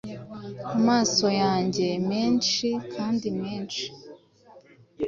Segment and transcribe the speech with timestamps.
[0.77, 3.85] Amaso yanjye, menshi kandi menshi,